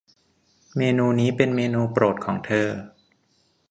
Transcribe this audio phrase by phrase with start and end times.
[0.77, 2.67] เมนูนี้เป็นเมนูโปรดของเธอ